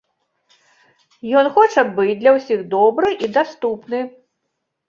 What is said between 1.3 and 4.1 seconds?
Ён хоча быць для ўсіх добры і даступны.